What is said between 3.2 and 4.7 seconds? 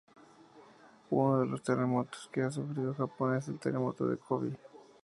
es el terremoto de Kobe.